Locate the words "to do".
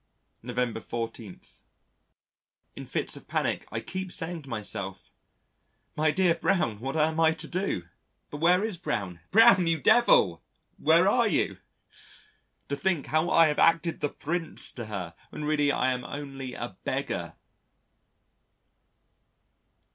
7.33-7.83